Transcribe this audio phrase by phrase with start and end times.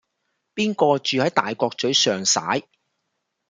[0.55, 2.63] 邊個住喺大角嘴尚璽